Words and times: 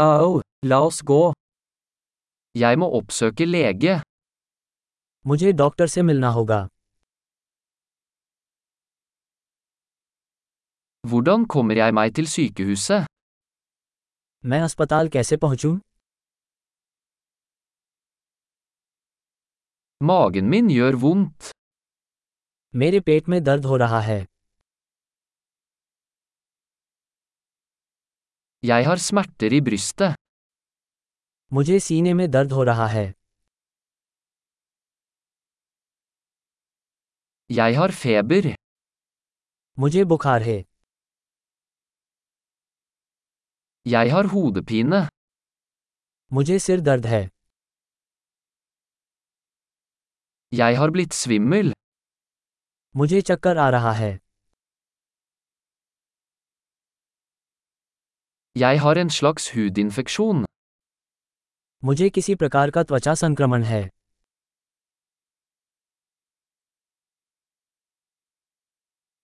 आओ 0.00 0.40
la 0.70 0.78
oss 0.88 0.98
gå 1.10 1.20
Jeg 2.54 2.78
må 2.78 2.86
oppsøke 2.98 3.44
lege. 3.46 3.94
मुझे 5.26 5.52
doctor 5.62 5.86
से 5.94 6.02
मिलना 6.02 6.28
होगा 6.38 6.60
Hvordan 11.08 11.46
kommer 11.54 11.74
jeg 11.82 11.94
meg 11.98 12.14
til 12.14 12.26
sykehuset? 12.34 13.06
मैं 14.44 14.60
अस्पताल 14.68 15.08
कैसे 15.14 15.36
पहुंचूं? 15.44 15.74
Magen 20.10 20.50
min 20.54 20.70
gjør 20.76 20.94
vondt. 21.04 21.50
मेरे 22.74 23.00
पेट 23.00 23.28
में 23.28 23.42
दर्द 23.44 23.64
हो 23.66 23.76
रहा 23.76 24.00
है 24.10 24.24
Jeg 28.63 28.85
har 28.87 28.97
smerter 29.07 29.53
i 29.57 29.59
brystet. 29.67 30.15
मुझे 31.53 31.79
सीने 31.87 32.13
में 32.19 32.29
दर्द 32.31 32.51
हो 32.51 32.63
रहा 32.69 32.87
है 32.87 33.05
Jeg 37.49 37.75
har 37.79 37.91
feber. 38.03 38.53
मुझे 39.79 40.03
बुखार 40.13 40.41
है 40.49 40.57
Jeg 43.85 44.11
har 44.15 44.23
hodepine. 44.33 45.01
मुझे 46.33 46.59
सिर 46.65 46.81
दर्द 46.89 47.05
है 47.05 47.21
Jeg 50.51 50.77
har 50.79 50.89
blitt 50.97 51.13
svimmel. 51.23 51.71
मुझे 52.95 53.21
चक्कर 53.29 53.57
आ 53.57 53.69
रहा 53.77 53.91
है 54.01 54.11
Jeg 58.57 58.79
har 58.81 58.95
en 59.01 59.09
slags 59.09 59.45
hudinfeksjon. 59.53 60.45
मुझे 61.83 62.09
किसी 62.15 62.35
प्रकार 62.41 62.69
का 62.75 62.83
त्वचा 62.89 63.13
संक्रमण 63.21 63.63
है 63.63 63.81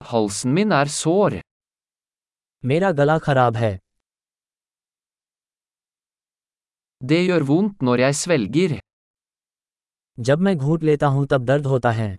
Halsen 0.02 0.53
min 0.58 0.72
er 0.80 0.88
sår. 1.02 1.39
मेरा 2.66 2.92
गला 3.00 3.17
खराब 3.25 3.55
है 3.64 3.73
Det 7.02 7.19
gjør 7.28 7.44
vondt 7.50 7.83
når 7.88 8.00
jeg 8.05 8.16
svelger. 8.22 8.80
जब 10.30 10.39
मैं 10.47 10.55
घूंट 10.58 10.83
लेता 10.83 11.08
हूं 11.16 11.25
तब 11.31 11.45
दर्द 11.52 11.66
होता 11.73 11.92
है 12.00 12.09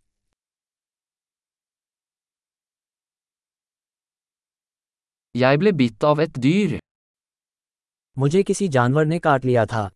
Jeg 5.34 5.58
ble 5.62 5.72
bitt 5.80 6.04
av 6.12 6.20
et 6.26 6.38
dyr. 6.46 6.78
मुझे 8.17 8.41
किसी 8.43 8.67
जानवर 8.75 9.05
ने 9.05 9.19
काट 9.19 9.45
लिया 9.45 9.65
था 9.73 9.89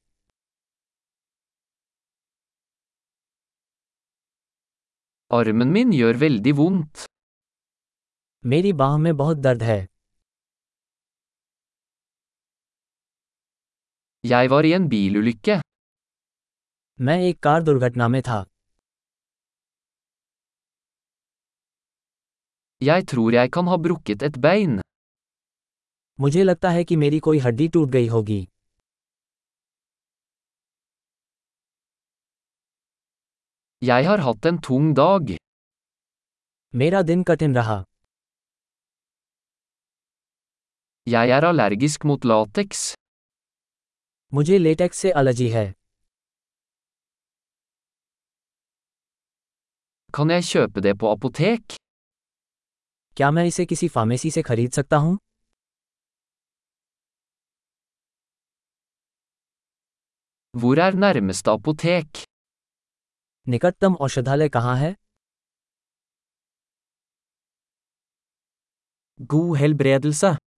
Armen 5.38 5.72
min 5.76 5.92
gjør 5.94 6.18
veldig 6.24 6.54
vondt. 6.60 7.06
मेरी 8.44 8.72
बाह 8.82 8.98
में 8.98 9.16
बहुत 9.18 9.38
दर्द 9.38 9.64
है 9.64 9.80
Jeg 14.24 14.50
var 14.54 14.62
i 14.70 14.74
en 14.80 14.90
bilulykke. 14.94 15.60
मैं 17.00 17.18
एक 17.30 17.40
कार 17.44 17.64
दुर्घटना 17.64 18.08
में 18.16 18.22
था 18.30 18.44
Jeg 22.82 23.08
tror 23.12 23.32
jeg 23.40 23.50
kan 23.56 23.68
ha 23.74 23.78
brukket 23.88 24.30
et 24.30 24.42
bein. 24.48 24.80
मुझे 26.20 26.44
लगता 26.44 26.70
है 26.70 26.84
कि 26.84 26.96
मेरी 26.96 27.20
कोई 27.28 27.40
हड्डी 27.40 27.68
टूट 27.74 27.90
गई 27.90 28.08
होगी 28.08 28.46
Jeg 33.82 34.06
har 34.08 34.20
hatt 34.24 34.46
en 34.50 34.58
tung 34.68 34.88
dag. 35.00 35.36
मेरा 36.74 37.02
दिन 37.02 37.24
कठिन 37.30 37.56
रहा 37.56 37.78
Jeg 41.08 41.30
er 41.38 41.48
allergisk 41.52 42.06
mot 42.12 42.26
lateks. 42.32 42.82
मुझे 44.34 44.58
लेटेक्स 44.58 44.98
से 44.98 45.12
एलर्जी 45.22 45.48
है 45.50 45.66
Kan 50.18 50.30
jeg 50.36 50.44
kjøpe 50.52 50.82
det 50.82 50.94
på 51.00 51.14
apotek? 51.16 51.78
क्या 53.18 53.32
मैं 53.32 53.46
इसे 53.46 53.66
किसी 53.66 53.88
फार्मेसी 53.96 54.32
से 54.32 54.42
खरीद 54.52 54.72
सकता 54.72 54.98
हूँ 54.98 55.18
Hvor 60.54 60.76
er 60.82 60.92
nærmeste 60.92 61.52
apotek? 61.52 62.24
निकटतम 63.50 63.96
औषधालय 64.06 64.50
कहाँ 64.50 64.76
है 64.78 64.96
God 69.20 69.58
helbredelse. 69.62 70.40